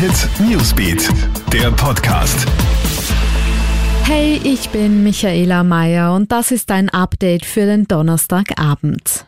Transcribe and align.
Hit 0.00 0.30
Newsbeat, 0.48 1.10
der 1.52 1.70
Podcast. 1.72 2.48
Hey, 4.04 4.40
ich 4.42 4.70
bin 4.70 5.02
Michaela 5.02 5.62
Mayer 5.62 6.14
und 6.14 6.32
das 6.32 6.52
ist 6.52 6.70
ein 6.70 6.88
Update 6.88 7.44
für 7.44 7.66
den 7.66 7.86
Donnerstagabend. 7.86 9.26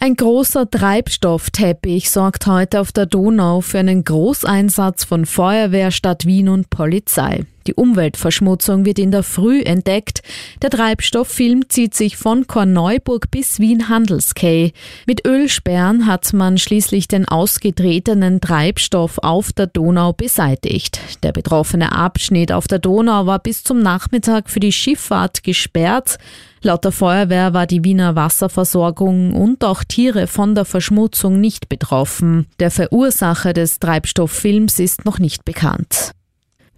Ein 0.00 0.14
großer 0.16 0.70
Treibstoffteppich 0.70 2.10
sorgt 2.10 2.46
heute 2.46 2.80
auf 2.80 2.90
der 2.90 3.04
Donau 3.04 3.60
für 3.60 3.80
einen 3.80 4.02
Großeinsatz 4.02 5.04
von 5.04 5.26
Feuerwehr, 5.26 5.90
Stadt 5.90 6.24
Wien 6.24 6.48
und 6.48 6.70
Polizei. 6.70 7.44
Die 7.66 7.74
Umweltverschmutzung 7.74 8.84
wird 8.84 8.98
in 8.98 9.10
der 9.10 9.22
Früh 9.22 9.62
entdeckt. 9.62 10.22
Der 10.62 10.70
Treibstofffilm 10.70 11.68
zieht 11.68 11.94
sich 11.94 12.16
von 12.16 12.46
Korneuburg 12.46 13.30
bis 13.30 13.58
Wien 13.58 13.88
Handelskay. 13.88 14.72
Mit 15.06 15.26
Ölsperren 15.26 16.06
hat 16.06 16.32
man 16.32 16.58
schließlich 16.58 17.08
den 17.08 17.26
ausgetretenen 17.26 18.40
Treibstoff 18.40 19.18
auf 19.18 19.52
der 19.52 19.66
Donau 19.66 20.12
beseitigt. 20.12 21.00
Der 21.22 21.32
betroffene 21.32 21.92
Abschnitt 21.92 22.52
auf 22.52 22.68
der 22.68 22.78
Donau 22.78 23.26
war 23.26 23.38
bis 23.38 23.64
zum 23.64 23.80
Nachmittag 23.80 24.50
für 24.50 24.60
die 24.60 24.72
Schifffahrt 24.72 25.42
gesperrt. 25.42 26.18
Laut 26.62 26.84
der 26.84 26.92
Feuerwehr 26.92 27.52
war 27.52 27.66
die 27.66 27.84
Wiener 27.84 28.16
Wasserversorgung 28.16 29.34
und 29.34 29.62
auch 29.64 29.84
Tiere 29.84 30.26
von 30.26 30.54
der 30.54 30.64
Verschmutzung 30.64 31.38
nicht 31.38 31.68
betroffen. 31.68 32.46
Der 32.58 32.70
Verursacher 32.70 33.52
des 33.52 33.80
Treibstofffilms 33.80 34.78
ist 34.78 35.04
noch 35.04 35.18
nicht 35.18 35.44
bekannt. 35.44 36.12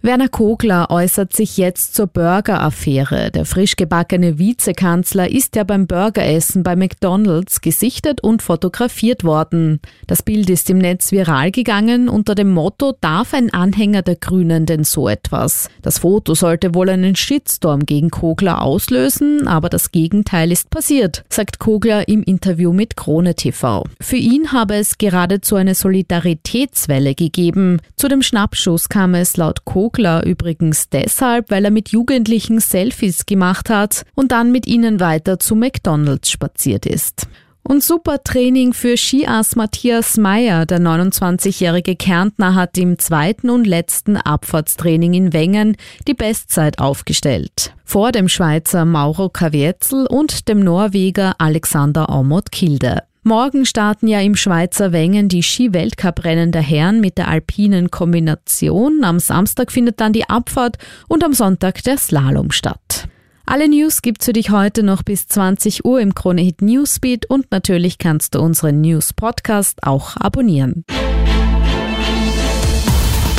Werner 0.03 0.29
Kogler 0.29 0.91
äußert 0.91 1.33
sich 1.33 1.57
jetzt 1.57 1.95
zur 1.95 2.05
Burger-Affäre. 2.05 3.31
Der 3.31 3.45
frisch 3.45 3.75
gebackene 3.75 4.37
Vizekanzler 4.37 5.29
ist 5.29 5.55
ja 5.55 5.63
beim 5.63 5.87
Burgeressen 5.87 6.61
bei 6.61 6.75
McDonalds 6.75 7.61
gesichtet 7.61 8.21
und 8.21 8.43
fotografiert 8.43 9.23
worden. 9.23 9.81
Das 10.05 10.21
Bild 10.21 10.51
ist 10.51 10.69
im 10.69 10.77
Netz 10.77 11.11
viral 11.11 11.49
gegangen 11.49 12.09
unter 12.09 12.35
dem 12.35 12.51
Motto, 12.51 12.93
darf 13.01 13.33
ein 13.33 13.51
Anhänger 13.51 14.03
der 14.03 14.17
Grünen 14.17 14.67
denn 14.67 14.83
so 14.83 15.09
etwas? 15.09 15.67
Das 15.81 15.97
Foto 15.97 16.35
sollte 16.35 16.75
wohl 16.75 16.89
einen 16.89 17.15
Shitstorm 17.15 17.83
gegen 17.87 18.11
Kogler 18.11 18.61
auslösen, 18.61 19.47
aber 19.47 19.67
das 19.67 19.91
Gegenteil 19.91 20.51
ist 20.51 20.69
passiert, 20.69 21.25
sagt 21.27 21.57
Kogler 21.57 22.07
im 22.07 22.21
Interview 22.21 22.71
mit 22.71 22.97
Krone 22.97 23.33
TV. 23.33 23.83
Für 23.99 24.17
ihn 24.17 24.51
habe 24.51 24.75
es 24.75 24.99
geradezu 24.99 25.55
eine 25.55 25.73
Solidaritätswelle 25.73 27.15
gegeben. 27.15 27.81
Zu 27.95 28.07
dem 28.07 28.21
Schnappschuss 28.21 28.89
kam 28.89 29.15
es 29.15 29.37
laut 29.37 29.65
Kogler 29.65 29.86
Vogler 29.87 30.25
übrigens 30.25 30.89
deshalb, 30.89 31.49
weil 31.49 31.63
er 31.63 31.71
mit 31.71 31.89
Jugendlichen 31.89 32.59
Selfies 32.59 33.25
gemacht 33.25 33.69
hat 33.69 34.03
und 34.15 34.33
dann 34.33 34.51
mit 34.51 34.67
ihnen 34.67 34.99
weiter 34.99 35.39
zu 35.39 35.55
McDonald's 35.55 36.29
spaziert 36.29 36.85
ist. 36.85 37.29
Und 37.63 37.81
super 37.81 38.21
Training 38.21 38.73
für 38.73 38.97
Skiass 38.97 39.55
Matthias 39.55 40.17
Meyer. 40.17 40.65
Der 40.65 40.79
29-jährige 40.79 41.95
Kärntner 41.95 42.53
hat 42.53 42.77
im 42.77 42.99
zweiten 42.99 43.49
und 43.49 43.65
letzten 43.65 44.17
Abfahrtstraining 44.17 45.13
in 45.13 45.31
Wengen 45.31 45.77
die 46.05 46.13
Bestzeit 46.13 46.79
aufgestellt. 46.79 47.73
Vor 47.85 48.11
dem 48.11 48.27
Schweizer 48.27 48.83
Mauro 48.83 49.29
Kavietzel 49.29 50.05
und 50.05 50.49
dem 50.49 50.59
Norweger 50.59 51.35
Alexander 51.37 52.09
Aumont 52.09 52.51
Kilde. 52.51 53.03
Morgen 53.27 53.65
starten 53.65 54.07
ja 54.07 54.21
im 54.21 54.37
Schweizer 54.37 54.93
Wengen 54.93 55.27
die 55.27 55.43
Ski-Weltcup-Rennen 55.43 56.53
der 56.53 56.61
Herren 56.61 57.01
mit 57.01 57.17
der 57.17 57.27
alpinen 57.27 57.91
Kombination. 57.91 59.03
Am 59.03 59.19
Samstag 59.19 59.73
findet 59.73 59.99
dann 59.99 60.13
die 60.13 60.29
Abfahrt 60.29 60.77
und 61.09 61.25
am 61.25 61.33
Sonntag 61.33 61.83
der 61.83 61.97
Slalom 61.97 62.51
statt. 62.51 63.09
Alle 63.45 63.67
News 63.67 64.01
gibt's 64.01 64.27
für 64.27 64.31
dich 64.31 64.51
heute 64.51 64.81
noch 64.81 65.03
bis 65.03 65.27
20 65.27 65.83
Uhr 65.83 65.99
im 65.99 66.15
Kronehit 66.15 66.61
Newsbeat 66.61 67.25
und 67.29 67.51
natürlich 67.51 67.97
kannst 67.97 68.33
du 68.33 68.39
unseren 68.39 68.79
News 68.79 69.11
Podcast 69.11 69.83
auch 69.83 70.15
abonnieren. 70.15 70.85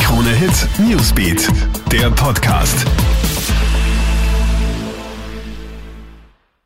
Kronehit 0.02 0.68
Newsbeat, 0.86 1.48
der 1.90 2.10
Podcast. 2.10 2.84